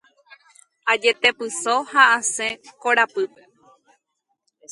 Ajetepyso 0.91 1.73
ha 1.91 2.03
asẽ 2.17 2.59
korapýpe. 2.81 3.41